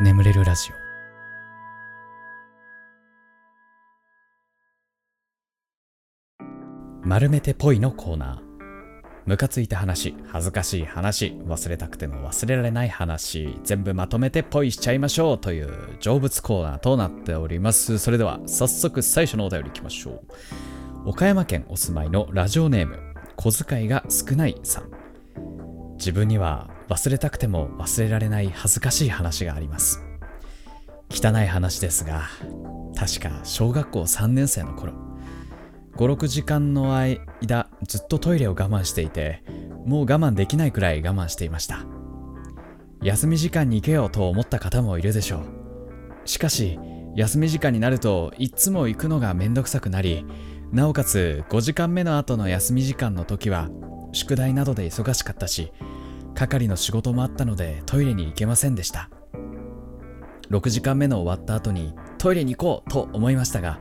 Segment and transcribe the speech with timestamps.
[0.00, 0.74] 眠れるラジオ。
[7.06, 9.24] 丸めてぽいのコーナー。
[9.24, 17.98] ムカついた話恥ずかしい話忘れたくても忘れられない話全部まとめてぽいしちゃいましょうという成仏コーナーとなっております。
[17.98, 20.24] それでは早速最初のお便りいきましょ
[21.04, 21.10] う。
[21.10, 22.98] 岡山県お住まいのラジオネーム
[23.36, 24.90] 小遣いが少ないさん。
[25.98, 30.02] 自分には忘れたくても忘れられない恥ずかしい話があります。
[31.10, 32.22] 汚い話ですが
[32.96, 34.92] 確か小学校3年生の頃
[35.96, 39.44] 56時間の間ずっとトイレを我慢していて
[39.86, 41.84] もう我慢できないくらい我慢していました。
[43.02, 46.28] 休み時間に行けよと思った方もいるでしょう。
[46.28, 46.78] しかし
[47.14, 50.24] 休み時間になるといつも行くのがめんどくさくなり
[50.72, 53.68] なおかつ5時間目の後の休み時間の時は
[54.12, 55.70] 宿題などで忙しかったし
[56.34, 59.10] 係の仕事もあったのでトイレに行けませんでした。
[60.50, 63.80] 6時間目の終わった後にトイレに行こうと思いましたが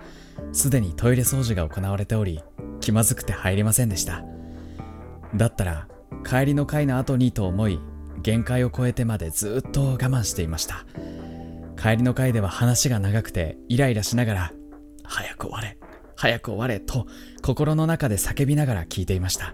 [0.53, 2.41] すでにトイレ掃除が行われており
[2.79, 4.23] 気まずくて入れませんでした。
[5.35, 5.87] だったら
[6.25, 7.79] 帰りの会の後にと思い
[8.21, 10.85] 限界を超えてまでずっと我慢していました。
[11.75, 14.53] 帰りの会では話が長くてイライラしながら
[15.03, 15.77] 早く終われ
[16.15, 17.07] 早く終われと
[17.41, 19.53] 心の中で叫びながら聞いていました。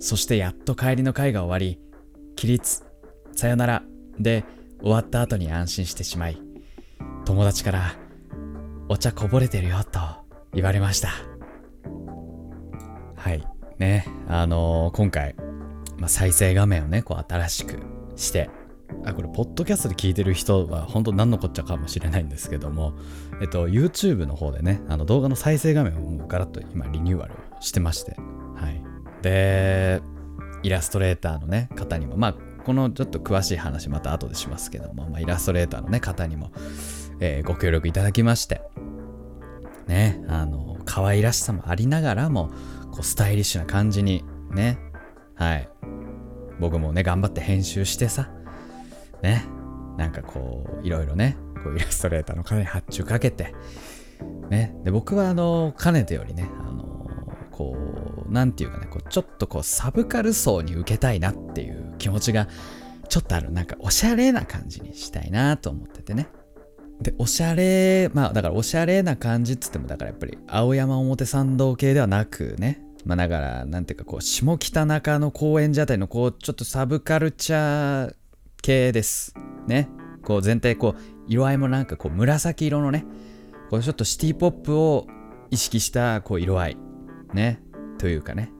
[0.00, 1.80] そしてやっと帰りの会が終わり
[2.36, 2.84] 起立
[3.32, 3.82] さよなら
[4.18, 4.44] で
[4.80, 6.40] 終わった後に安心してしまい
[7.24, 7.94] 友達から
[8.88, 9.98] お茶こぼれてるよと
[10.52, 11.08] 言われました。
[13.16, 13.42] はい。
[13.78, 14.06] ね。
[14.28, 15.34] あのー、今回、
[15.98, 17.78] まあ、再生画面をねこう新しく
[18.16, 18.50] して
[19.04, 22.94] あこれポッドキャストで聞いてる人は本当何のこっちゃかもしれないんですけども
[23.40, 28.16] えっと YouTube の方でねあの動画の再生画面をガラッと今リニューアルしてまして
[28.56, 28.82] はい。
[29.22, 30.02] で
[30.64, 32.34] イラストレーターのね方にもまあ
[32.64, 36.50] このちょっと詳しい話また後でしますけども、まあ、イラストレーターのね方にも
[37.20, 38.62] えー、ご協力いただきまして、
[39.86, 42.50] ね、あの、可愛らしさもありながらも、
[42.90, 44.78] こう、スタイリッシュな感じに、ね、
[45.34, 45.68] はい。
[46.60, 48.30] 僕もね、頑張って編集してさ、
[49.22, 49.44] ね、
[49.96, 53.54] なんかこう、いろいろね、こうイラストレーターの方に発注かけて、
[54.50, 56.93] ね、で、僕はあの、かねてよりね、あの、
[57.54, 57.76] こ
[58.28, 62.48] う、なんていうかね、こうちょっとこう、サブカル層に受けたいなっていう気持ちが、
[63.08, 66.26] ちょっとある、なんかおしゃれな感じにしたいなと思っててね。
[67.00, 78.14] で、おしゃれ、まあだからおしゃれな感じっつっても、だからやっぱり青山表参道系ではなくね、まあだから、なんていうかこう、下北中の高円寺あたりのこう、ちょっとサブカルチャー
[78.62, 79.32] 系です。
[79.68, 79.88] ね。
[80.24, 83.04] こう全体こう、色合いもなんかこう、紫色のね、
[83.70, 85.06] こうちょっとシティポップを
[85.50, 86.76] 意識したこう色合い。
[87.34, 87.60] ね。
[87.98, 88.50] というかね。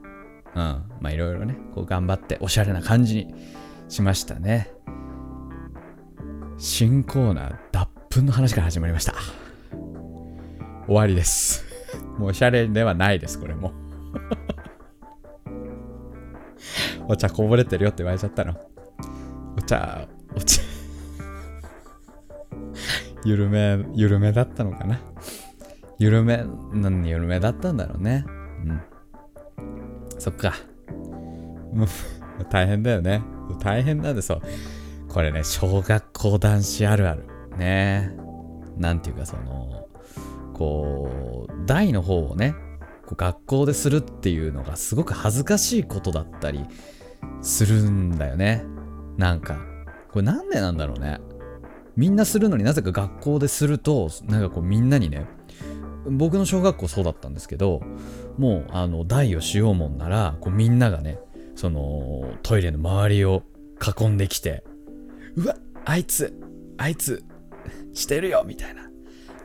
[0.54, 0.60] うん。
[0.60, 3.34] まあいろいろね、こう頑張っておしゃれな感じに
[3.88, 4.70] しましたね。
[6.58, 9.14] 新コーナー、脱分の話から始まりました。
[10.86, 11.64] 終わりです。
[12.18, 13.72] もうおしゃれではないです、これも。
[17.08, 18.54] お茶こぼれてるよって言われちゃったの。
[19.56, 20.62] お茶、お茶
[23.24, 25.00] 緩め、緩めだったのかな。
[25.98, 28.24] 緩め、何緩めだったんだろうね。
[30.18, 30.54] そっか。
[32.50, 33.22] 大変だよね。
[33.60, 34.42] 大変なんでそう。
[35.08, 37.34] これね、小学校男子あるある。
[37.56, 38.14] ね
[38.76, 39.88] なんていうかその
[40.52, 42.54] こう大の方をね
[43.06, 46.64] こう学校でするっていうのがすごく恥ずかしいことだったり
[47.42, 48.64] するんだよね
[49.16, 49.58] なんか
[50.10, 51.20] これなんでなんだろうね
[51.96, 55.26] みんなするのになぜか学校でするとなんかこうみんなにね
[56.06, 57.80] 僕の小学校そうだったんですけど
[58.38, 61.18] もうあの台をしようもんならこうみんながね
[61.54, 63.42] そのトイレの周りを
[63.98, 64.64] 囲んできて
[65.36, 66.38] うわあいつ
[66.78, 67.24] あいつ
[67.94, 68.90] してるよみたいな。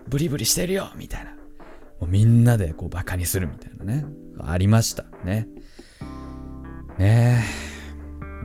[0.07, 1.31] ブリブリしてるよみたいな。
[1.31, 4.05] もうみんなでこうバカにするみたいなね。
[4.41, 5.47] ありましたね。
[6.97, 7.43] ね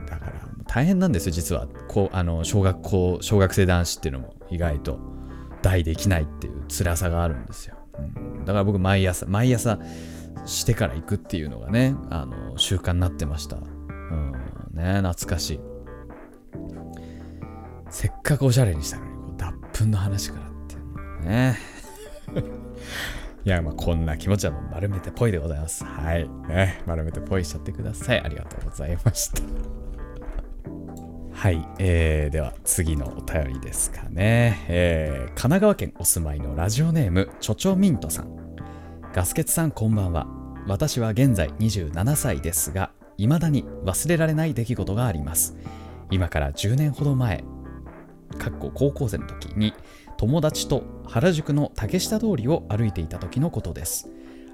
[0.05, 0.09] え。
[0.09, 0.33] だから
[0.67, 1.67] 大変なんですよ、実は。
[1.87, 4.99] こう、あの、小学校、小学生男子っていうのも意外と
[5.61, 7.75] 大できないっていう辛さがあるんですよ。
[8.45, 9.79] だから僕毎朝、毎朝
[10.45, 13.57] してから行くっていうのがね、あの、習慣になってました。
[13.57, 14.31] うん、
[14.73, 15.59] ね懐かしい。
[17.89, 19.15] せっかくおしゃれにしたのに。
[19.75, 21.57] 分の話からっていうね。
[23.45, 25.83] いや、まあこんな気持ちはもう丸めてぽいでございます。
[25.83, 26.27] はい。
[26.47, 28.21] ね、丸めてぽいしちゃってください。
[28.21, 29.84] ありがとうございました。
[31.35, 38.55] はい、えー、では次のお便りですかね、えー、神奈川県お住まいのラジオネームちょちょミントさん。
[39.13, 40.27] ガスケツさんこんばんは。
[40.65, 45.55] 私は現在27歳ですが未だに忘れられない出来事があります。
[46.09, 47.43] 今から10年ほど前
[48.39, 49.73] かっこ高校生の時に
[50.17, 54.09] 友達と原宿の竹下通りを歩いていた時のことです。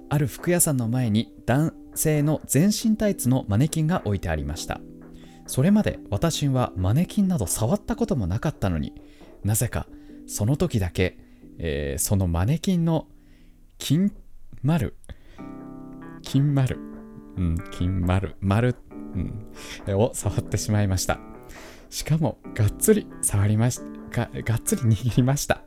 [0.10, 4.82] ある服屋さんの前に男性の全身タイツのマネキンが置いてありました。
[5.52, 8.94] それまで私はマネキンなど触ったこともなかったのに
[9.44, 9.86] なぜか
[10.26, 11.18] その時だけ、
[11.58, 13.10] えーそのマネキンの
[13.78, 14.14] 金
[14.64, 14.96] 丸。
[16.22, 16.80] 金丸。
[17.36, 18.38] うん金丸。
[18.40, 18.78] 丸、
[19.14, 21.20] うん、を触ってしまいました。
[21.90, 25.64] しかもがっつり触りましたががっつり握りました。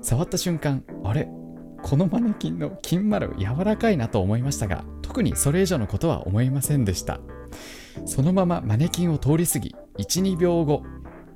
[0.00, 1.28] 触った瞬間あれ？
[1.82, 7.20] このマネキンの金丸柔らかいなと思いましたが特にそれ以上のことは思いませんでした。
[8.06, 10.82] そのままマネキンを通り過ぎ12秒後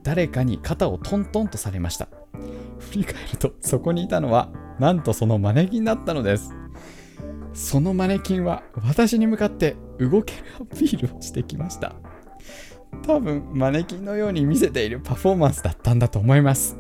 [0.03, 2.09] 誰かに肩をトントンとされました。
[2.79, 6.55] 振り返るとそこにいたのはなんとそのマネキンだったのです。
[7.53, 11.97] そのマネキンは私に向かって動けるアピールをしてきました。
[13.07, 16.79] 多分マネキンのように見せているパフォーマンスだったんだと思います。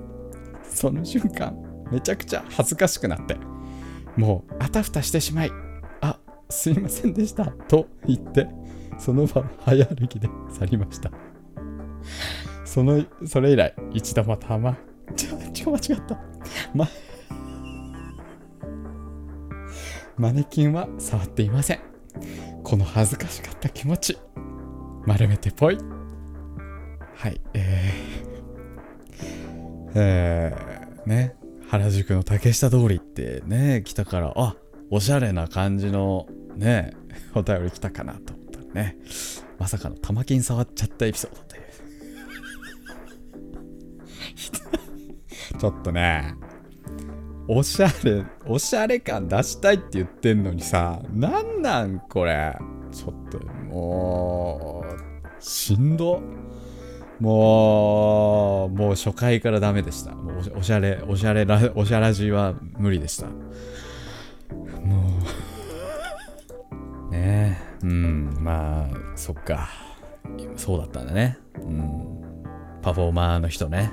[0.71, 1.57] その瞬間
[1.91, 3.37] めちゃくちゃ恥ずかしくなって
[4.17, 5.51] もうあたふたしてしまい
[6.01, 6.19] あ
[6.51, 8.47] すいませんでしたと言って
[8.99, 11.11] その場早歩きで去りました。
[12.65, 14.77] そのそれ以来一度もたま
[15.15, 16.19] ちょちょ間違った。
[16.75, 16.89] ま
[20.17, 21.81] マネキンは触っていません。
[22.63, 24.19] この恥ずかしかった気持ち
[25.07, 25.79] 丸めてぽい。
[27.15, 31.37] はいえー、えー、ね
[31.69, 34.57] 原宿の竹下通りってね来たからあ
[34.91, 36.27] おしゃれな感じの
[36.57, 36.93] ね
[37.35, 38.35] お便り来たかなと。
[38.77, 38.97] ね。
[39.59, 41.63] まさかの玉金触っちゃったエピソードという。
[45.59, 46.35] ちょっとね
[47.49, 52.57] おしゃれおしゃれ感出したいって言ってんのにさなんなんこれ。
[52.93, 56.23] ちょっともうしんど。
[57.19, 60.13] もうもう初回からダメでした。
[60.13, 63.29] もうおしゃれおしゃれおしゃらじは無理でした。
[67.27, 67.59] ね。
[67.83, 69.69] うんまあそっか。
[70.57, 71.39] そうだったんだね。
[71.57, 72.23] うん。
[72.83, 73.91] パフォーマーの人ね。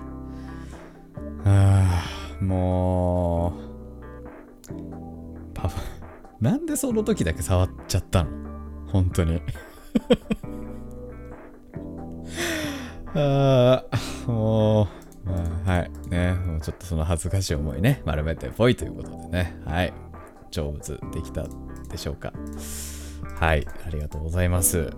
[1.46, 2.04] あ
[2.40, 3.54] あも
[4.70, 4.72] う
[5.54, 5.76] パフ
[6.40, 8.30] なんでその時だけ触っちゃったの？
[8.88, 9.42] 本当に。
[13.16, 14.88] ああも
[15.26, 15.36] う、ま
[15.66, 15.92] あ、はい。
[16.10, 19.56] ねもうちょっとその恥ずかしい思いね丸めてぽいということでね。
[19.66, 19.94] はい。
[20.52, 21.46] 成仏できた
[21.90, 22.32] でしょうか。
[23.44, 24.90] はいありがとうございます。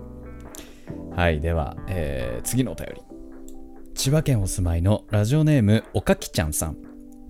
[1.16, 3.02] はいでは、えー次のお便り。
[3.96, 6.78] 千葉県お住まいのラジオネームおかきちゃんさん。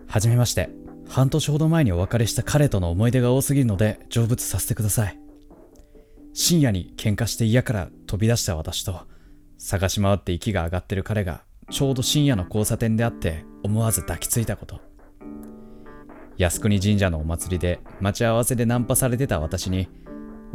[0.10, 0.70] はじめまして。
[1.08, 5.18] 半年ほど前にお別れした彼との思い出が多すぎるので成仏させてください。
[6.34, 9.08] 深夜に喧嘩して家から飛び出した私と
[9.58, 14.82] 探し回って息が上がってる彼がちょうど深夜の交差点であって思わず抱きついたこと。
[16.38, 19.88] 靖国神社のお祭りで待ち合わせでナンパされてた私に「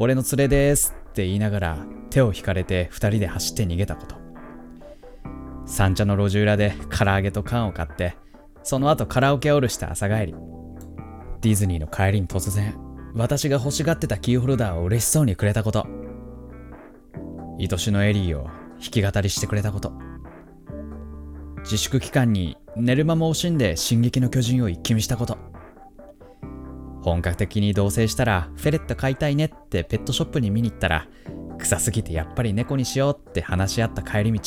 [0.03, 4.17] 俺の連れです」って言いながら手を引かれて二人で走って逃げたこと。
[5.67, 8.17] 三茶の路地裏で唐揚げと缶を買って
[8.65, 10.35] その後カラオケオールした朝帰り
[11.43, 12.75] ディズニーの帰りに突然
[13.15, 15.87] 私が欲しがってたキーホルダーを嬉しそうにくれたこと。
[17.59, 19.93] 愛しのエリーを弾き語りしてくれたこと。
[21.63, 25.50] 自粛期間に寝る間も惜しんで「進撃の巨人」を一気見したこと。
[27.03, 31.09] 本格的に同棲したらフェレット飼いたいねってペットショップに見に行ったら
[31.59, 34.41] 臭すぎてやっぱり猫にしようって話し合った帰り道。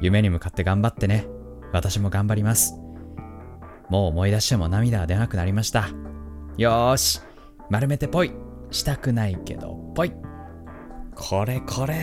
[0.00, 1.26] 夢に向かって頑張ってね。
[1.72, 2.74] 私も頑張ります。
[3.88, 5.88] もう思い出しても涙は出なくなりました。
[6.58, 7.20] よーし。
[7.70, 8.32] 丸めてぽい
[8.70, 10.12] したくないけどぽい
[11.14, 11.94] これこれ。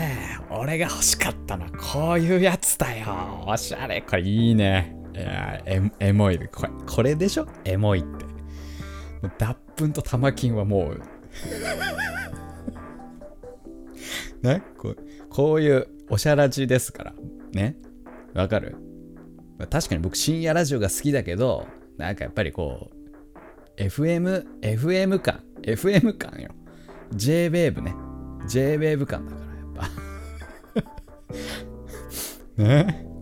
[0.49, 3.45] 俺が欲しかったのはこういうやつだよ。
[3.47, 4.01] おしゃれ。
[4.01, 4.95] これいいね。
[5.13, 5.61] いや
[5.99, 6.39] エモい。
[6.49, 7.47] これこれでしょ？
[7.63, 8.32] エモいって。
[9.37, 11.01] 脱粉と玉金はもう
[14.45, 14.61] ね？
[14.77, 14.97] こう
[15.29, 17.13] こういうおしゃらじですから
[17.53, 17.75] ね？
[18.33, 18.75] わかる？
[19.69, 22.91] 確かに僕深夜ラジオが好きだけどなんかやっぱりこ
[23.77, 26.49] う FM FM 感 FM 感よ。
[27.13, 27.95] JWAVE ね。
[28.47, 29.73] JWAVE 感だからやっ
[32.57, 32.63] ぱ。
[32.63, 33.12] ね？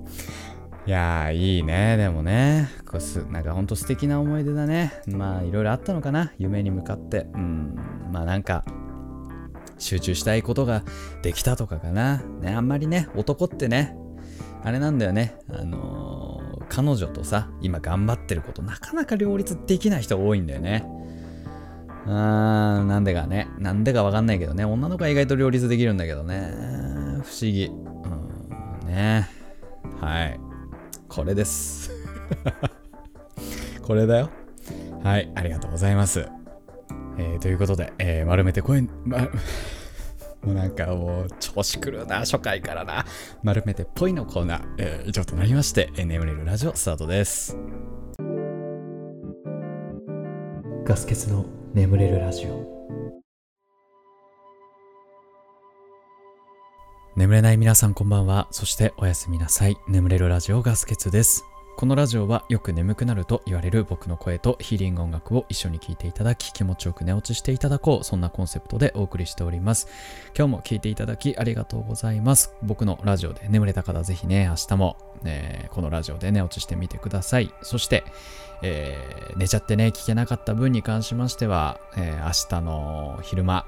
[0.87, 1.95] いやーいいね。
[1.97, 4.93] でもねこすなんかほんと素敵な思い出だね。
[5.07, 6.33] まあいろいろあったのかな。
[6.37, 7.27] 夢に向かって。
[7.33, 7.75] うん。
[8.11, 8.65] まあなんか
[9.77, 10.83] 集中したいことが
[11.21, 12.23] できたとかかな。
[12.41, 13.95] ねあんまりね男ってね
[14.63, 15.35] あれなんだよね。
[15.49, 20.85] あのー彼女とさ今頑張ってることなかなか両立できない人多いんだよね。
[22.05, 23.49] あーなんでかね。
[23.59, 24.63] なんでかわかんないけどね。
[24.63, 26.49] 女の子は意外と両立できるんだけどね。
[27.23, 27.65] 不思議。
[27.65, 28.87] うん。
[28.87, 29.29] ね。
[29.99, 30.39] はい。
[31.11, 31.91] これです。
[33.83, 34.29] これだよ。
[35.03, 36.25] はい、ありがとうございます。
[37.17, 39.17] えー、ということで、えー、丸めて声、ま、
[40.41, 43.05] もうなんかもう調子狂うな、初回からな。
[43.43, 47.57] 丸めてぽいのコーナー、えー、以上となりまして、えー、眠れるラジオスタートです。
[50.85, 53.20] ガス欠の眠れるラジオ。
[57.21, 58.47] 眠れない皆さんこんばんは。
[58.49, 59.77] そしておやすみなさい。
[59.87, 61.45] 眠れるラジオガスケツです。
[61.77, 69.87] このラジオはよく眠くなると言われる僕の声とヒーリング音楽を一緒に聴いていただき気持ちよく寝落ちしていただこうそんなコンセプトでお送りしております
[70.35, 78.03] 今日も聴いていただきありがとうございます僕のラジオで眠れた方ぜひね明日も、えー、このラジオで寝落ちしてみてくださいそして、
[78.63, 83.65] えー、寝ちゃってね聞けなかった分に関しましては、えー、明日の昼間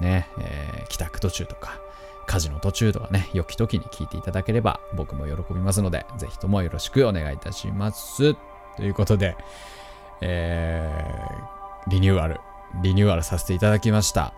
[0.00, 1.78] ね、え帰宅途中とか
[2.30, 8.34] 家事の途中とかね、良き時に聞いていただければ僕も喜びますので、ぜひともよろしくお願いいたします。
[8.76, 9.36] ということで、
[10.20, 12.40] えー、リニューアル、
[12.82, 14.32] リニューアルさせていただきました。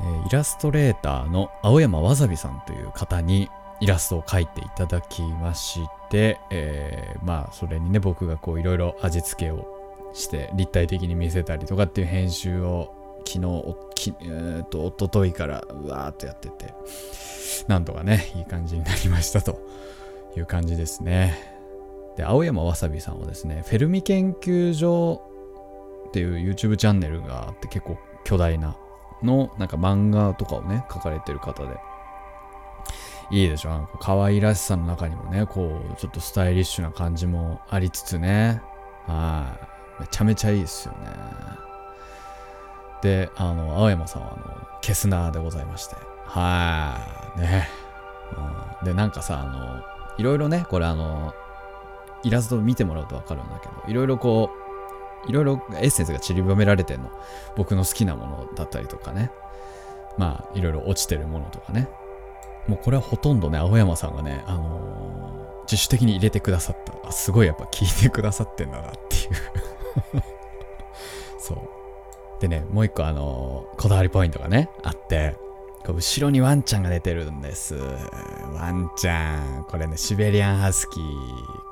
[0.00, 9.66] え、イラストレーターの青山わさびさんという方にイラストを描いていただきまして、えー、まあそれにね僕がこういろいろ味付けを
[10.14, 16.74] して立体的に見せたりとかっていう編集を昨日、きえー、と、おとといからうわーっとやってて、
[17.68, 19.60] なんとかね、いい感じになりましたと
[20.36, 21.56] いう感じですね。
[22.16, 25.22] で、青山わさびさんはですね、フェルミ研究所
[26.08, 28.76] っていう YouTube チャンネルがあって結構巨大な
[29.22, 31.76] の、なんか漫画とかをね、書かれてる方で、
[33.30, 33.68] いいでしょ？
[33.68, 38.60] なんか可愛らしさの中にもね、こう、ちょっとスタイリッシュな感じもありつつね、
[39.06, 39.56] は
[40.00, 40.00] い。
[40.00, 40.98] めちゃめちゃいいですよね。
[43.02, 45.96] で、あの、青山さんは、あの、ケスナーでございまして。
[46.24, 47.68] はい、ね、
[48.80, 48.86] うん。
[48.86, 49.82] で、なんかさ、あの、
[50.18, 51.34] いろいろね、これあの、
[52.22, 54.50] イラスト見てもらうとわかるんだけど、いろいろこ
[55.26, 57.10] う、いろいろエッセンスが散りばめられてんの。
[57.56, 59.30] 僕の好きなものだったりとかね。
[60.16, 61.88] まあ、いろいろ落ちてるものとかね。
[62.66, 67.08] もうこれはほとんどね、青山さんがね、あのー、自主的に入れてくださった。
[67.08, 70.22] あすごいやっぱ聞いてくださってんだなっていう
[71.40, 71.79] そう。
[72.40, 75.36] でね、もう一個あの、こだわりポイントがね、あって、
[75.86, 77.74] 後ろにワンちゃんが出てるんです。
[78.54, 79.64] ワンちゃん。
[79.64, 81.04] これね、シベリアンハスキー。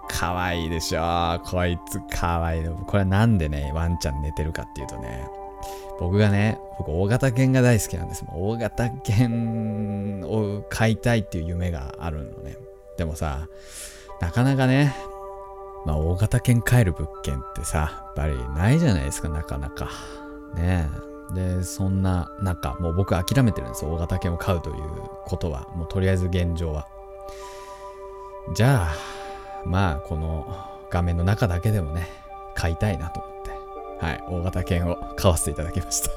[0.08, 1.40] かわいいでしょ。
[1.44, 2.64] こいつかわいい。
[2.87, 5.28] これなんでね、ワンちゃん寝てるかっていうとね、
[6.00, 8.25] 僕がね、僕大型犬が大好きなんです。
[8.32, 12.56] 大型犬を飼いたいっていう夢があるのね。
[12.96, 13.48] でもさ、
[14.20, 14.94] なかなかね、
[15.84, 19.90] まあ大型犬飼える物件ってさ、やっぱりないじゃないですか、なかなか。
[20.55, 20.88] ね
[21.35, 24.76] で、そんな中、もう僕諦めてるんですよ大型犬を飼うという
[25.26, 25.69] ことは。
[25.75, 26.87] もうとりあえず現状は。
[28.55, 28.95] じゃあ、
[29.67, 30.47] まあ、この
[30.90, 32.09] 画面の中だけでもね、
[32.55, 33.50] 飼いたいなと思って、
[34.07, 36.11] はい、大型犬を飼わせていただきました。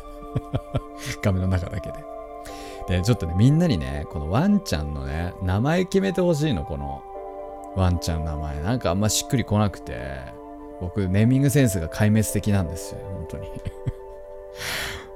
[1.22, 2.06] 画面の中だけで。
[2.88, 7.04] で、ちょっとね、みんなにね、このワンちゃんのね、名前決めてほしいの、この
[7.76, 8.62] ワンちゃんの名前。
[8.62, 10.20] なんかあんましっくりこなくて、
[10.80, 13.50] 僕、ネーミングセンスが壊滅的なんですよ、本当に。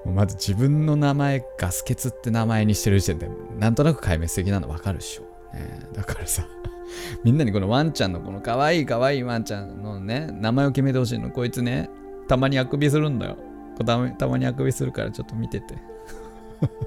[0.06, 5.24] まず自分の名前ガスケツって名前にしてる時点でなんとなく壊滅的なの分かるでしょ、
[5.56, 6.48] ね、だからさ
[7.24, 11.32] みんなにこのワンちゃんのこの可愛い可愛いワンちゃんのね名前を決めてほしいの。
[11.32, 11.90] こいつね
[12.28, 13.38] たまにあくびするんだよ。
[13.86, 15.76] たまたまにあくびするからちょっと見てて。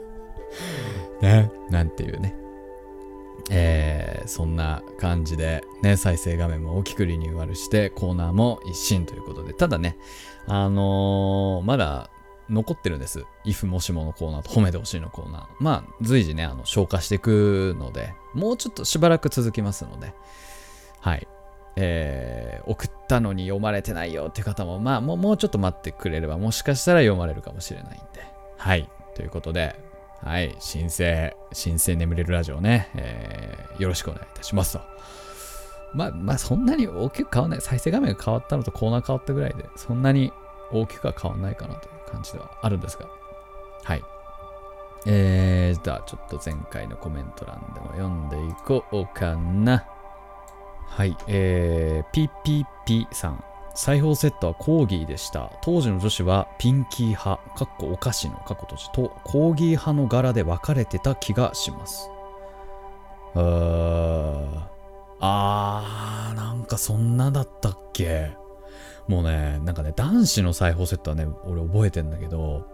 [1.21, 2.35] ねなんていうね。
[3.51, 9.53] えー、そんな感じでね再生画面も大きくリニューアルしてコーナーも一新ということで。
[9.55, 9.97] ただね
[10.47, 12.11] あのー、まだ
[12.51, 13.25] 残ってるんです。
[13.45, 15.47] if もしものコーナーと褒めてほしいのコーナー。
[15.61, 20.15] まあ、随時ね、あの、消化していくので、もうちょっとしばらく続きますので、
[21.01, 21.29] はい。
[21.77, 28.23] えー、送ったのに読まれてないよっていう方も、まあ、もう、もうちょっと待ってくれれば、もしかしたら読まれるかもしれないんで、
[28.57, 28.89] はい。
[29.15, 29.77] ということで、
[30.23, 30.57] はい。
[30.59, 34.81] 新生、新生眠れるラジオね、えー、よろしくお願いいたしますと。
[35.95, 37.61] まあ、まあ、そんなに大きく変わらない。
[37.61, 40.33] 再生画面が変わったのとコーナー変わったぐらいで、そんなに
[40.73, 43.07] 大きくは変わらないかなと感じではあるんですが。
[43.85, 44.03] はい。
[45.07, 49.87] えー、じゃあちょっと前回のコメント欄でも読んでいこうかな。
[50.87, 52.29] はい、えー、
[52.87, 53.45] PPP さん。
[53.75, 55.53] 裁縫セットはコーギーでした。
[55.63, 62.11] 当時の女子はピンキー派、かっこお菓子の過去としとコーギー派の柄で分かれてた気がします。
[63.37, 64.67] あー、
[65.21, 68.37] あー、なんかそんなだったっけ？
[69.09, 72.67] もうね、なんかね、男子の裁縫セットはね、俺覚えてんだけど、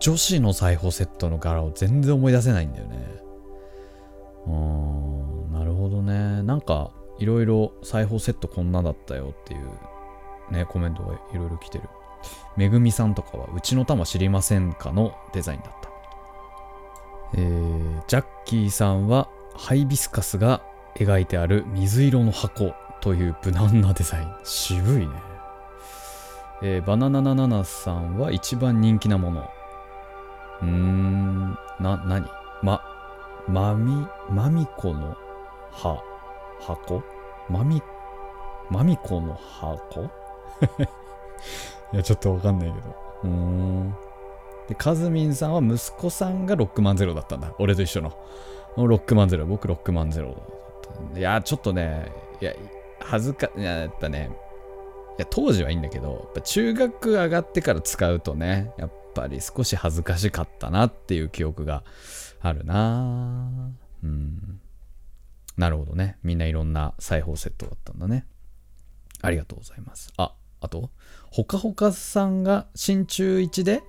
[0.00, 3.22] 女子の裁縫セットの柄を全然思い出せないんだよね。
[4.46, 6.42] うーん、なるほどね。
[6.42, 9.68] なんか、いろいろ裁縫セットこんなだったよっていう
[10.50, 11.84] ね、コメントがいろいろ来てる。
[12.56, 15.90] めぐみさんとかは、うちの玉知りませんかのデザインだった。
[17.34, 20.62] えー、ジャッキーさんは、ハイビスカスが
[20.96, 24.34] 描いてある水色の箱という無難なデザイン。
[24.44, 25.37] 渋いね。
[26.62, 29.48] えー、バナナナナナさんは一番人気なもの。
[30.62, 32.26] うーん、な、なに
[32.62, 32.82] ま、
[33.46, 35.16] まみ、まみこの
[35.70, 36.02] は、
[36.60, 37.02] 箱？
[37.48, 37.80] まみ、
[38.70, 40.10] まみこの箱？
[41.92, 42.96] いや、ちょっとわかんないけど。
[43.24, 43.94] うーん。
[44.68, 47.52] で、カズミンさんは息子さんがロックマンゼロだったんだ。
[47.58, 48.12] 俺と一緒の。
[48.76, 49.46] ロックマンゼロ。
[49.46, 52.52] 僕ロックマンゼロだったいや、ちょっとね、いや、
[53.00, 54.30] 恥ずか、いや、やっぱね、
[55.18, 61.82] や、当時はいいんだけど、やっぱ中学上がってから使うとね、やっぱり少し恥ずかしかったなっていう記憶が
[62.40, 63.72] あるな
[64.02, 64.60] うん。
[65.56, 66.18] なるほどね。
[66.22, 68.26] みんないろんな裁縫セットだったんだね。
[69.20, 70.12] ありがとうございます。
[70.16, 70.90] あ、あと、
[71.30, 73.82] ほかほかさんが真鍮1で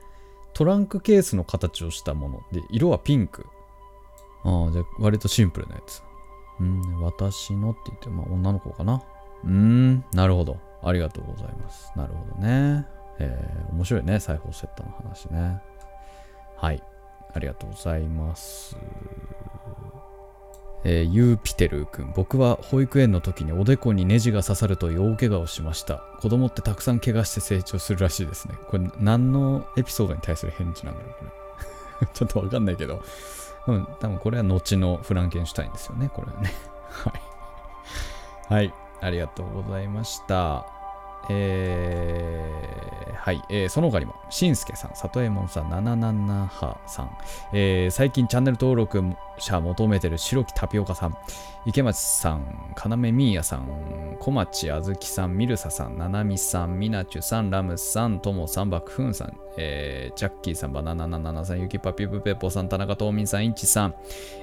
[0.53, 3.45] トランクケースの形をしたもので、色はピンク。
[4.43, 6.01] ああ、じゃあ割とシンプルなやつ。
[6.59, 9.03] うん、私のって言って、まあ女の子かな。
[9.43, 10.57] うーん、なるほど。
[10.81, 11.91] ありがとうございます。
[11.95, 12.85] なるほどね。
[13.19, 15.61] えー、面白いね、裁縫セットの話ね。
[16.55, 16.81] はい。
[17.33, 18.77] ありがとうございます。
[20.83, 31.25] えー、ユーピテル君僕は保育園の時におでこにネジが刺さると大怪我をしました子供ってたくさん怪我して成長するらしいですねこれ何のエピソードに対する返事なんだろうこ
[32.01, 33.03] れ ちょっとわかんないけど、
[33.67, 36.53] うん、多分これは後のフランケンシュタインですよねこれはね
[36.89, 37.13] は
[38.49, 40.65] いはいありがとうございました。
[41.29, 47.17] えー、はい、えー、その他にも、しんすけさん、里右衛門さん、ななななはさん、
[47.53, 49.03] えー、最近チャンネル登録
[49.37, 51.17] 者求めてる白木タピオカさん、
[51.65, 63.95] 池町さん、かなめみーやさん、小町あずきさん、ミルサさん、ななみさん、みなちゅさん、ラムさん、ともさん、バクフンさん、えー、ジャッキーさん、バナナナナナさん、ゆきぱぴぷぺぽさん、田中東民さん、インチさん、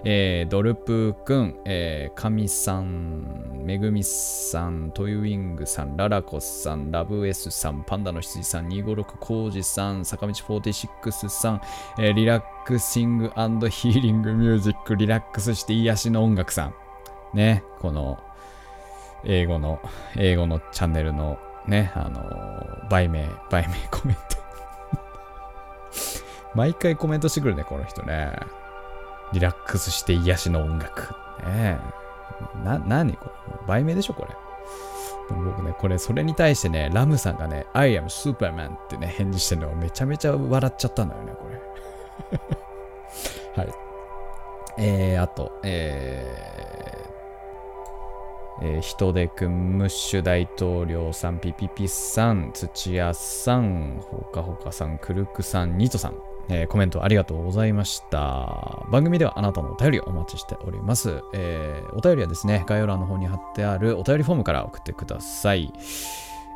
[0.04, 11.60] えー、ドルプくん、えー、かみさん、めぐみさん、トイウィングさん、ララコさん、ラブエスさん、パンダの羊さん、256コウジさん、坂道46さん、
[11.98, 13.28] えー、リラックシング
[13.70, 16.74] ヒーリングミュージック、リラックスして癒しの音楽さん。
[17.32, 18.18] ね、この、
[19.24, 19.80] 英語の、
[20.16, 24.25] 英語のチャンネルのね、あのー、売名、売名コメント
[26.56, 28.32] 毎回コメントしてくるね、この人ね。
[29.34, 31.14] リラックスして癒しの音楽。
[31.44, 31.78] ね
[32.64, 33.30] な、なにこれ
[33.66, 34.34] 売名でしょ、これ。
[35.44, 42.40] 僕ね、これ、それに対してね、ラムさんがね、I am Superman ってね、返事してるのがめちゃめちゃ笑っちゃったんだよね、これ。
[43.62, 43.74] はい。
[44.78, 56.14] えー、あと、えー、えー、人手くん、ムッシュ大統領さん、ピピピさん、土屋さん、ほかほかさん、クルクさん、ニトさん、
[56.48, 58.86] えー、コメントありがとうございました。
[58.90, 61.22] 番組ではあなたのお便りお待ちしております。
[61.32, 65.72] えー、お便りはですね、概要欄の方に貼ってあるお便りフォームから送ってください。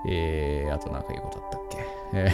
[0.09, 1.79] えー、あと何か言うことあったっけ、
[2.15, 2.33] え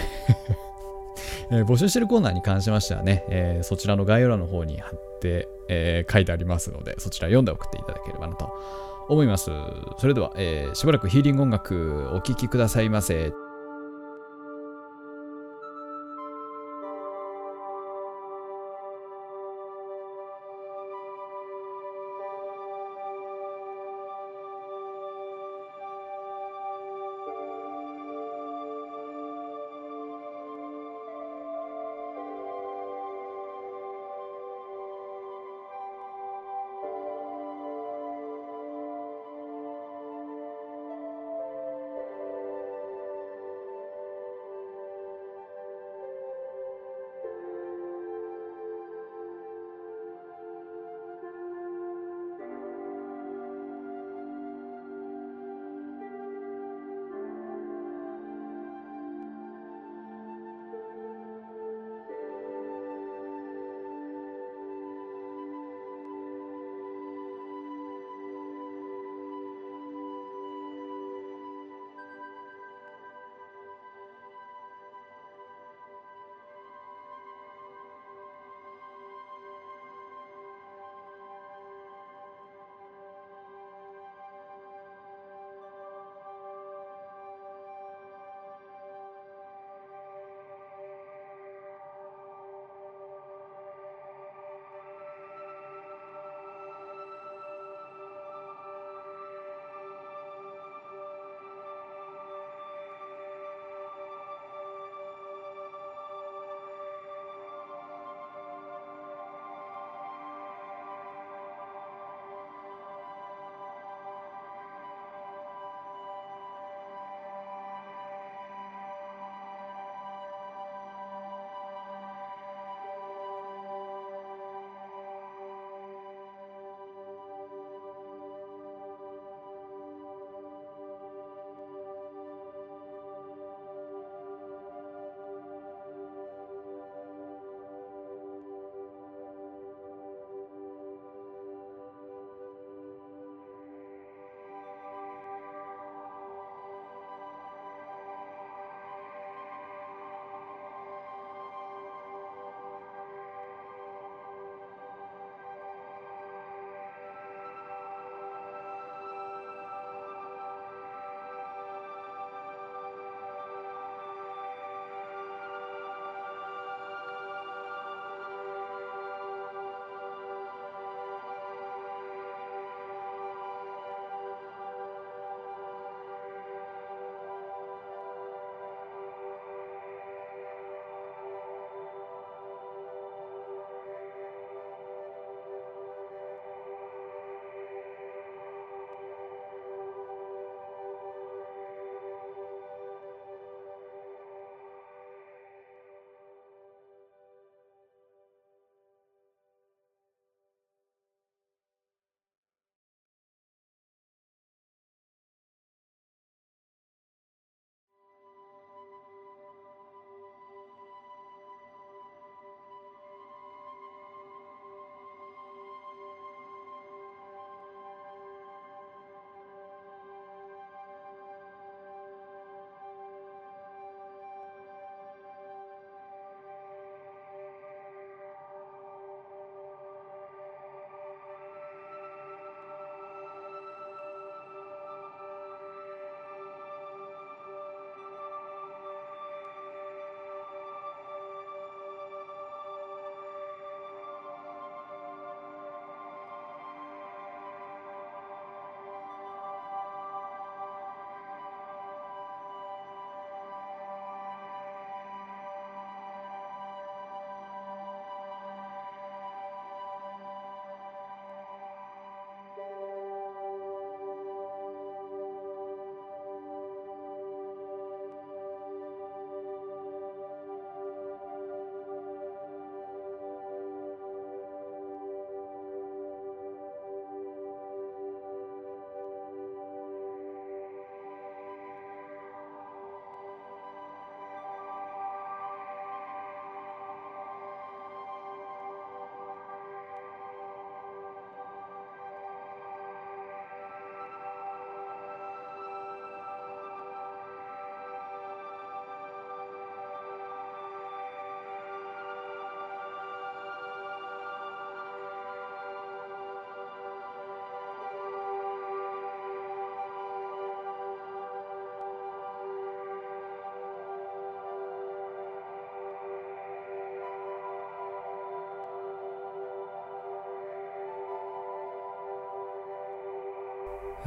[1.51, 8.51] ー えー、募集してるコーナーに関しましてはね、えー、そちらの概要欄の方に貼って、えー、書いてありますので、そちら読んで送っていただければなと
[9.09, 9.51] 思います。
[9.99, 13.33] それでは、えー、しばらくヒーリング音楽お聴きくださいませ。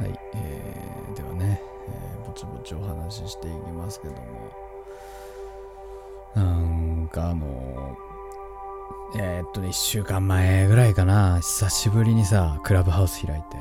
[0.00, 4.20] はい、えー、ではね、えー、ぼちぼちお話ししていきますけども、
[6.34, 7.98] なんかあの
[9.14, 13.56] えー、っとね、1週間前ぐらいかな、久しぶりにさ、クラブハウス開いて、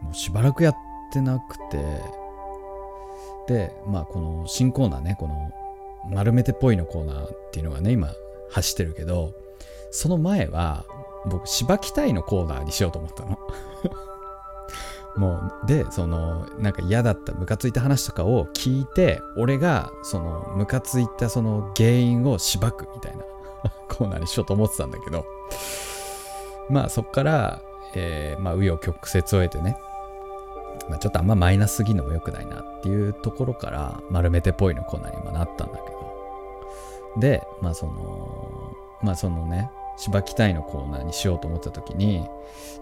[0.00, 0.76] もうしばらくやっ
[1.12, 1.84] てなくて、
[3.48, 5.52] で、まあこの新コーナーね、この
[6.08, 8.08] 丸めてっぽいのコーナーっていうのがね、今
[8.52, 9.34] 走ってるけど、
[9.90, 10.86] その前は、
[11.26, 13.38] 僕、しばきたいのコーナーにしようと思ったの。
[15.16, 23.22] もう、で、その、なんか嫌だった、ムカついた話とかを聞いて、俺が、その、ムカついたその原因をしばくみたいな
[23.88, 25.26] コーナーにしようと思ってたんだけど、
[26.70, 27.60] まあそっから、
[27.94, 29.76] えー、まあ紆余曲折を得てね、
[30.88, 36.02] まあ、ちょっとあんまマイナスすぎるのも良くないなっていうところから丸めてっぽいのコーナーに今なったんだけど。
[37.18, 38.72] でまあその
[39.02, 42.26] まあそのね芝きたいのコーナーにしようと思った時に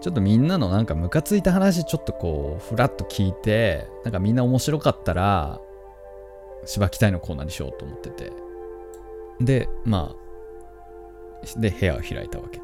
[0.01, 5.59] ちょっとみんなのなんかムカついた話ちょっとこうふらっと聞いてなんかみんな面白かったら
[6.65, 8.31] 芝きたいのコーナーにしようと思ってて。
[9.39, 12.61] でまあで部屋を開いたわけ。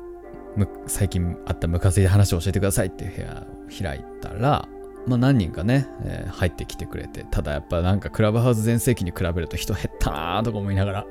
[0.87, 4.67] 最近あったムカついた話を教えてくださいっていう部屋を開いたら
[5.07, 11.05] まあ、何人かね、えー、入ってきてくれて、ただやっぱなんかクラブハウス全盛期に比べると人減ったなーとか思いながら。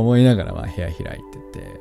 [0.00, 1.80] 思いながらまあ部屋開いてて、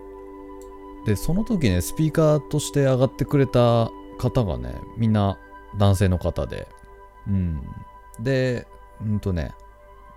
[1.05, 5.37] で、その時ね、スピーカーとして上がってくれた方がね、みんな
[5.77, 6.67] 男性の方で、
[7.27, 7.61] うん。
[8.19, 8.67] で、
[9.01, 9.53] うんとね、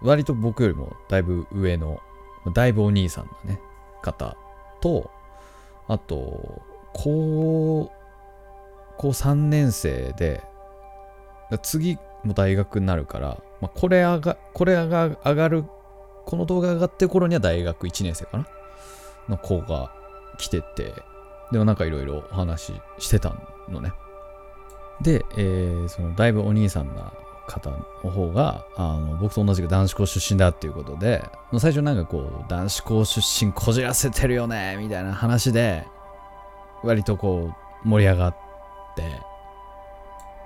[0.00, 2.00] 割と僕よりもだいぶ上の、
[2.54, 3.60] だいぶお兄さんのね、
[4.02, 4.36] 方
[4.80, 5.10] と、
[5.88, 6.62] あと、
[6.94, 7.90] 高
[8.96, 10.42] 校3年生で、
[11.62, 15.64] 次も大学になるから、まあ、これ上が、これが上がる、
[16.28, 18.46] この動画上がってる頃には大学1年生かな？
[19.30, 19.90] の子が
[20.36, 20.92] 来てて、
[21.52, 23.34] でもなんかいろいろお話ししてた
[23.70, 23.94] のね。
[25.00, 27.14] で、えー、そのだいぶお兄さんな
[27.46, 31.24] 方の方があの僕と同じく男子校出身だっていうことで
[31.58, 35.86] 最初なんかこう男子校出身こじらせてるよねみたいな話で
[36.82, 38.36] 割とこう盛り上がっ
[38.96, 39.22] て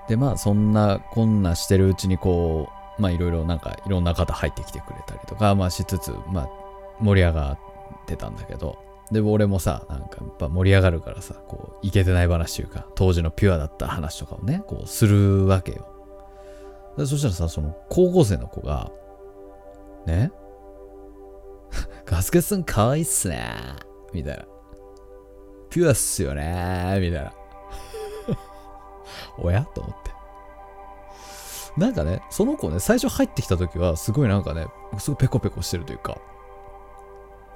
[0.07, 6.49] でまあそんなこんなしてるうちにこうまあいろいろなんかいろんな方入ってきてくれたりとかまあしつつまあ
[6.99, 7.59] 盛り上がっ
[8.05, 8.77] てたんだけど
[9.11, 15.87] で俺もさなんかやっぱ盛り上がるからさこういけてない話というか当時のピュアだった話とかをねこうするわけよ。
[16.97, 18.91] でそしたらさその高校生の子が
[20.05, 20.31] ね
[22.05, 23.49] ガスケツンかわいいっすね
[24.13, 24.45] みたいな。
[25.69, 27.33] ピュアっすよねみたいな。
[29.39, 29.65] おや？
[29.73, 30.12] と思って。
[31.77, 34.67] なんかね、その子ね、最初入ってきた時は、すごいなんかね、
[34.99, 36.17] すごいペコペコしてるというか、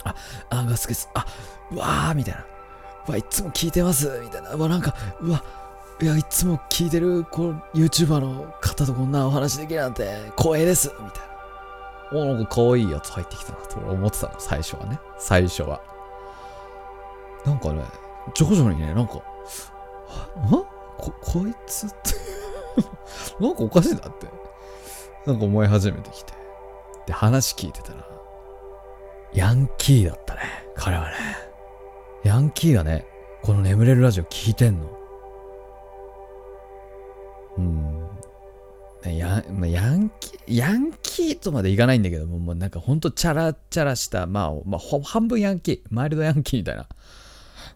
[0.03, 0.15] あ、
[0.49, 1.09] あ、が好きです。
[1.13, 1.25] あ、
[1.71, 2.45] うわーみたいな。
[3.07, 4.51] うわ、いつも聞いてますみたいな。
[4.51, 5.43] うわ、なんか、うわ、
[6.01, 10.91] いや、いつも聞いてる、この YouTuber の方とこんなお話できるなんて光栄です。
[10.99, 11.21] みたい
[12.13, 12.21] な。
[12.21, 14.99] お、なんか可愛いやつ入ってきたなと思ってたの、最初はね。
[15.17, 15.81] 最初は。
[17.45, 17.83] なんかね、
[18.33, 19.21] 徐々にね、なんか、ん
[20.97, 21.95] こ、こいつって
[23.39, 24.27] なんかおかしいなって、
[25.25, 26.33] なんか思い始めてきて。
[27.05, 28.07] で、話聞いてたら、
[29.33, 30.41] ヤンキーだったね、
[30.75, 31.15] 彼はね。
[32.23, 33.05] ヤンキーがね、
[33.41, 34.97] この眠れるラジオ聞いてんの。
[37.57, 38.07] うん。
[39.05, 46.87] ヤまあ、ヤンキー、ヤンキーとまでいかないんだけども、もうなんかほんとチャラチャラした、まあ、まあ、半分ヤンキー、マイルドヤンキーみたいな。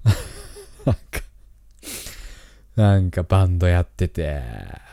[0.85, 1.01] なんか、
[2.75, 4.41] なんかバンドやってて、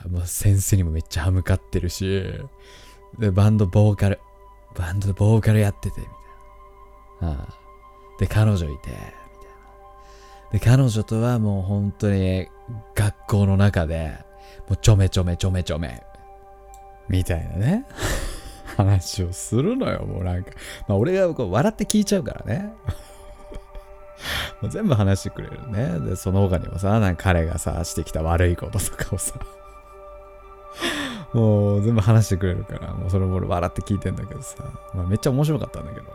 [0.09, 2.23] もう先生にもめっちゃ歯向かってるし、
[3.17, 4.19] で、バンドボーカル、
[4.75, 6.11] バンドボーカルやってて、みた
[7.25, 7.41] いな。
[7.41, 7.59] ああ
[8.19, 8.99] で、彼女いて、みたいな。
[10.51, 12.47] で、彼女とはもう本当に
[12.95, 14.17] 学校の中で、
[14.67, 16.03] もうちょめちょめちょめちょめ、
[17.07, 17.85] みたいなね。
[18.75, 20.51] 話をするのよ、もうなんか。
[20.87, 22.73] まあ俺がこう笑って聞いちゃうからね。
[24.61, 25.99] もう全部話してくれるね。
[25.99, 29.35] で、その他にもさ、なんか彼がさ、してきた悪いこととかをさ、
[31.33, 36.07] もう全部話してくれるから、もうそれも俺笑って聞いてんだけどさ、まあ、めっちゃ面白かったんだけど、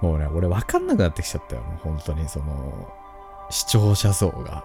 [0.00, 2.88] もうね、俺分かんなくなってきちゃったよ、もう本当にその、
[3.50, 4.64] 視聴者層が。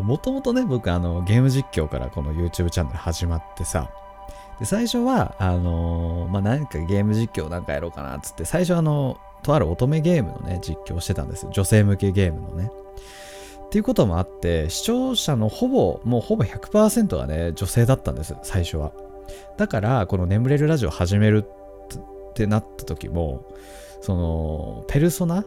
[0.00, 3.90] もともとね、僕あの、ゲーム実況からこの YouTube チャンネル始まってさ、
[4.60, 11.50] で最初は、あのー、まあ、何かゲーム実況なんかやろうかなっつって、最初あの、とある乙女ゲームのね、実況してたんですよ。
[11.50, 12.70] 女性向けゲームのね。
[13.66, 18.92] っていうこともあって、視聴者のほぼ、もうほぼ100%がね、女性だったんです、最初は。
[19.56, 23.46] だから、この眠れるラジオ始めるってなった時も、
[24.02, 25.44] その、ペルソナ？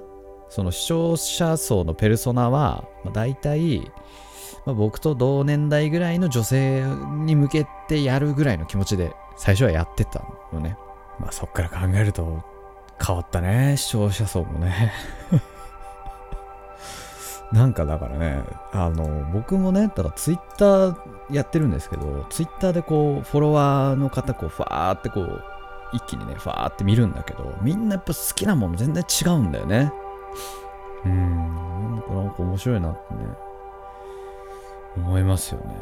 [0.50, 3.92] その視聴者層のペルソナは、まあ、大体、
[4.66, 6.84] まあ、僕と同年代ぐらいの女性
[7.26, 10.24] に向けてやるぐらいの気持ちで最初はやってた
[10.54, 10.78] のね。
[11.20, 12.44] まあそっから考えると
[13.06, 14.94] 変わったね、視聴者層もね。
[17.52, 20.98] なんかだからね、あの、僕もね、だからツイッター
[21.30, 25.44] やってるんですけど、ツイッターでこう、フォロワーの方、こう、ファーってこう、
[25.92, 29.94] 一気にね、ファーって見るんだけど、みんなやっぱ好きなもの全然違うんだよね。
[31.06, 33.20] うん、なんかなんか面白いなってね、
[34.98, 35.76] 思いますよね。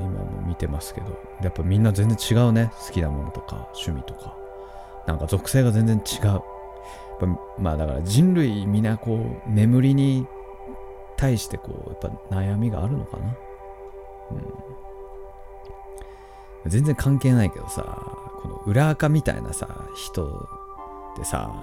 [0.00, 4.36] 今も見てますけど、やっぱみんな全然違うね、好きなものとか、趣味とか。
[5.06, 6.26] なんか属性が全然違う。
[6.26, 6.42] やっ
[7.20, 7.26] ぱ
[7.58, 10.26] まあだから人類皆こう、眠りに
[11.16, 13.36] 対してこう、やっぱ悩みがあるのかな。
[16.64, 17.82] うん、全然関係ないけどさ、
[18.42, 20.48] この裏垢みたいなさ、人
[21.16, 21.62] でさ、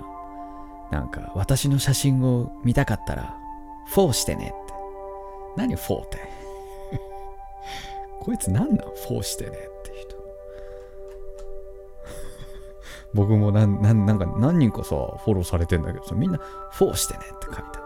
[0.90, 3.38] なんか私の写真を見たかったら、
[3.88, 4.74] フォーしてねって。
[5.58, 6.41] 何フォーって？
[8.22, 8.78] こいつ何なん？
[8.78, 9.54] フォーしてねっ
[9.84, 10.16] て人。
[13.14, 16.38] 僕もなんなんか何人かさ、フォローされてんだけどさ、みんな
[16.72, 17.82] フォーしてねって書いて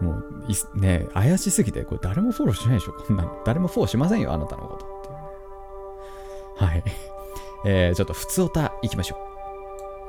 [0.00, 3.42] もうい、ね怪しすぎて、これ誰もフォローしないでしょ、こんなの。
[3.44, 6.70] 誰もフォローしませんよ、あなたのことっていう。
[6.70, 6.84] はい。
[7.66, 9.18] えー、ちょっと普通歌いきましょう。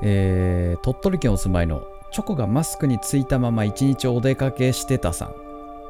[0.04, 5.36] えー、鳥取県お住まいのチョコがマスクについたまま一日お出かけしてたさん。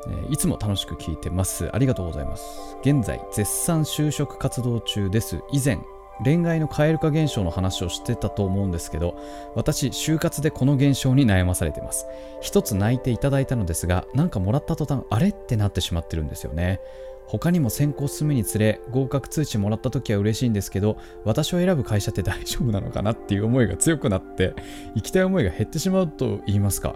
[0.08, 1.70] え、いつも楽しく聞いてます。
[1.74, 2.78] ありがとうございます。
[2.82, 5.42] 現在、絶賛就職活動中です。
[5.52, 5.80] 以前、
[6.24, 9.16] 恋愛の蛙化現象の話をしてたと思うんですけど
[9.56, 12.06] 私就活でこの現象に悩まされてます
[12.42, 16.80] 一つ泣いていただいたのですがなんかもらった途端あれってなってしまってるんですよね
[17.26, 24.54] 他にも選考進むにつれ合格通知もらった時は嬉しいんですけど私を選ぶ会社って大丈夫なのかなっていう思いが強くなって
[24.96, 26.96] 行きたい思いが減ってしまうと言いますか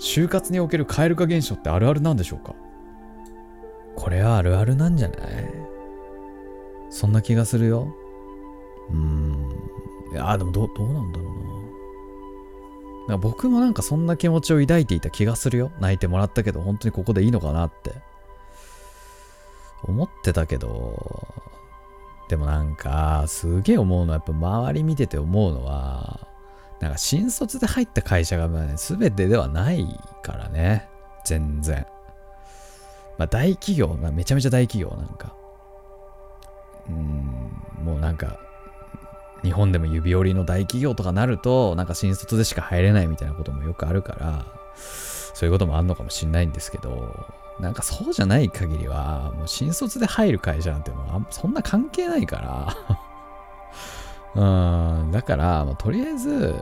[0.00, 2.54] 就活における蛙化現象ってあるあるなんでしょうか？
[3.94, 5.18] これはあるあるなんじゃない？
[6.88, 7.94] そんな気がするよ
[8.90, 9.50] うーん。
[10.12, 11.28] いや、でもどどうなんだろう
[13.08, 13.14] な。
[13.14, 15.70] な僕もなんかそんな気持ちを抱いていた気がするよ。
[15.80, 17.92] 泣いてもらったけど、本当にここでいいのかなって。
[19.82, 21.26] 思ってたけど、
[22.28, 26.28] でもなんか、すげえ思うのは、やっぱ周り見てて思うのは、
[26.80, 29.86] なんか新卒で入った会社がまあね、全てではない
[30.22, 30.88] からね。
[31.24, 31.86] 全然。
[33.18, 35.34] まあ大企業がめちゃめちゃ大企業なんか。
[36.88, 38.38] うん、もうなんか、
[39.42, 47.26] 日本でも指折りの大企業とかなると、なんか新卒でしか入れないみたいなこともよくあるから、そういうこともあんのかもしんないんですけど、
[47.60, 52.76] なんかそうじゃない限りは、もう新卒で入る会社なんてもうそんな関係ないから
[54.34, 56.54] うん、だから、まあ、とりあえず、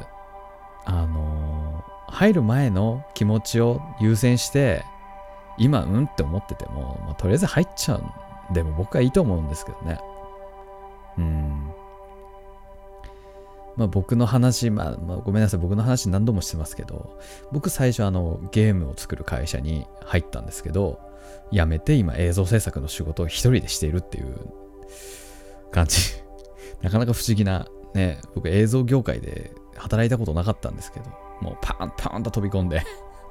[0.85, 4.85] あのー、入る前の気持ちを優先して、
[5.59, 9.99] 今、うんって思ってても、まあ、とりあえず入っちゃうんでも僕はいいと思うんですけどね。
[11.19, 11.73] うん。
[13.77, 17.19] まあ、僕の話、まあ、まあ、ごめんなさい、僕の話何度もしてますけど、
[17.53, 20.99] 僕最初あのゲームを作る会社に入ったんですけど、
[21.53, 24.35] 辞めて今映像制作の仕事を一人でしているっていう
[25.71, 26.28] 感じ。
[26.83, 31.07] なかなか不思議な、ね、僕映像業界で働いたことなかったんですけど、
[31.41, 32.83] もうパーンパーンと飛び込んで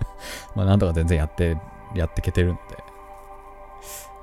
[0.56, 1.58] まあなんとか全然やって、
[1.96, 2.62] やってけてるんで、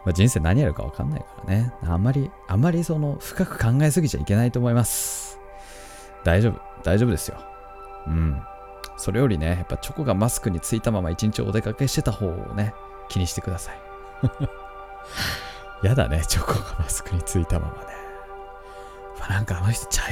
[0.05, 1.73] まあ、人生何やるか分かんないからね。
[1.83, 5.39] あんまり、あんまりその深く考えすぎちゃいけないと思います。
[6.25, 6.61] 大丈夫。
[6.83, 7.39] 大丈夫ですよ。
[8.07, 8.43] うん。
[8.97, 12.75] それよりね、やっぱチョコがマスクについたまま一日お出かけしてた方をね、
[13.09, 13.81] 気にしてください。
[15.87, 18.04] やだね、チョコがマスクについたままね。
[19.29, 20.03] なんかあの人茶、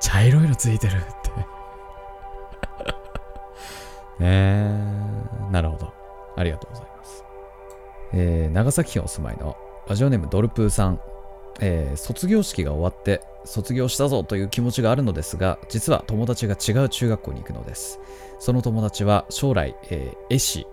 [0.00, 1.30] 茶色いのついてるって
[4.22, 5.92] ねえ、なるほど。
[6.36, 7.24] ありがとうございます。
[8.12, 9.56] えー、長崎県お住まいの
[9.88, 11.00] ラジオネームドルプーさん。
[11.60, 18.00] えー、卒業式が終わって卒業したぞという気持ちがあるのですが実は友達が違う中学校に行くのです
[18.38, 20.66] その友達は将来、えー、絵師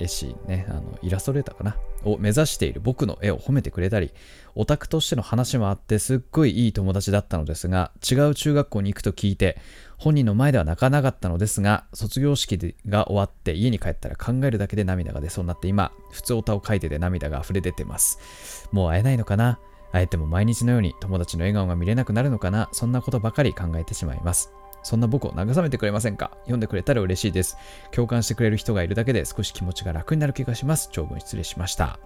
[0.00, 1.76] 絵師ねあのイラストレーターかな？
[2.04, 4.12] を目指している僕の絵を褒めてくれたり
[4.54, 9.58] オタクとしての話もあってすっごいいい友達だったのですが違う中学校に行くと聞いて
[9.96, 18.68] 本人の前では泣かなかったのですが卒業式が終わって家に帰ったら考えるだけで涙が出そうになって今普通歌を書いてて涙が溢れ出てます。
[18.70, 19.58] もう会えないのかな？
[19.90, 24.52] あえても毎日のように友達の笑顔が見れなくなるのかな、そんなことばかり考えてしまいます。
[24.82, 26.30] そんな僕を慰めてくれませんか？
[26.42, 27.56] 読んでくれたら嬉しいです。
[27.90, 30.88] 共感してくれる人がいるだけで少し気持ちが楽になる気がします。
[30.92, 31.98] 長文失礼しました。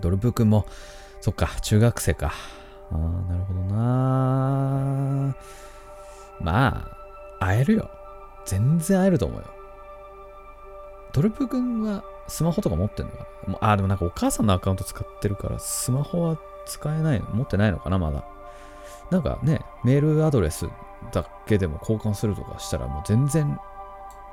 [0.00, 0.64] ドルブ君も、
[1.20, 2.32] そっか、中学生か。
[2.90, 2.98] ああ、
[3.30, 5.36] なるほどな。
[6.40, 6.88] ま
[7.40, 7.90] あ、会えるよ。
[8.46, 9.46] 全然会えると思うよ。
[11.12, 13.52] ドルプ君はスマホとか持ってんのかな？
[13.52, 17.26] もうあ、でもなんかお母さんのアカウント使ってるから、スマホは使えないの？
[17.30, 18.24] 持ってないのかなまだ。
[19.10, 20.66] なんかね、メールアドレス
[21.12, 23.58] だけでも交換するとかしたらもう全然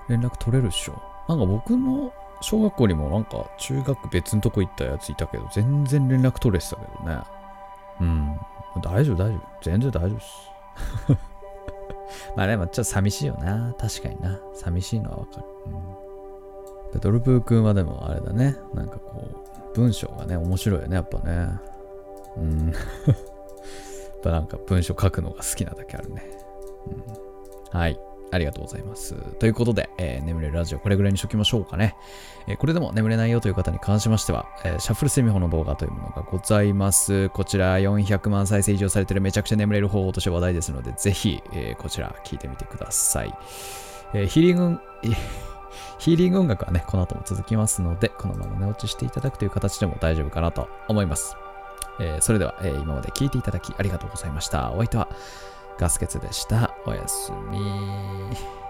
[0.09, 1.01] 連絡取れるっしょ。
[1.27, 7.21] なんか僕の小学校にもなんか中学別のとこ行ったやついたけど、全然連絡取れてたけどね。
[8.01, 8.39] うん。
[8.81, 9.41] 大丈夫、大丈夫。
[9.61, 11.15] 全然大丈夫っす。
[12.35, 13.73] まあでもちょっと寂しいよな。
[13.79, 14.39] 確かにな。
[14.53, 15.45] 寂しいのはわかる。
[15.67, 18.57] うん、でドルプー君はでもあれだね。
[18.73, 19.23] なんかこ
[19.73, 21.59] う、文章がね、面白いよね、やっぱね。
[22.37, 22.73] うん。
[24.25, 26.23] ぱなんか文章書くのが好きなだけあるね。
[27.73, 27.99] うん、はい。
[28.31, 29.15] ありがとうございます。
[29.39, 31.95] ということで、えー眠れるラジオこれぐらいにしときましょうかね。
[32.47, 37.29] えーこれでも眠れないよという方に関しましては、えーシャッフルセミホの動画というものがございます。
[37.29, 43.33] こちら400万再生以上されてるめちゃくちゃ眠れる方法として話題ですので、ぜひ、えこちら聞いてみてください。
[44.13, 44.79] えヒーリング、
[45.99, 51.37] ヒーリング音楽はね、この後も続きますので、このまま寝落ちしていただくという形でも大丈夫かなと思います。
[51.99, 54.71] えーそれでは、えー今まで聞いていただきありがとうございました。
[54.71, 55.07] お相手は
[55.77, 56.75] ガスケツでした。
[56.85, 58.64] おやすみ。